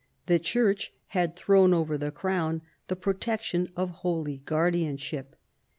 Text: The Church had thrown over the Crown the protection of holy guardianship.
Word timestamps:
The 0.25 0.39
Church 0.39 0.91
had 1.09 1.35
thrown 1.35 1.75
over 1.75 1.95
the 1.95 2.09
Crown 2.09 2.63
the 2.87 2.95
protection 2.95 3.71
of 3.75 3.91
holy 4.01 4.37
guardianship. 4.45 5.35